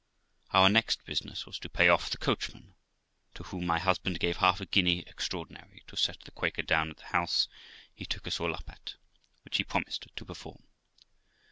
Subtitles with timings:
[0.49, 2.73] Our next business was to pay off the coachman,
[3.35, 6.97] to whom my husband gave half a guinea extraordinary, to set the Quaker down at
[6.97, 7.47] the house
[7.93, 8.95] he took us all up at,
[9.43, 10.63] which he promised to perform.